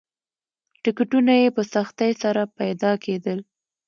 [0.83, 3.39] ټکټونه یې په سختۍ سره پیدا کېدل.